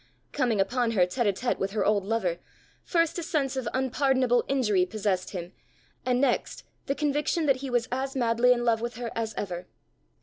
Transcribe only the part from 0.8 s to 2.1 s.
her tête à tête with her old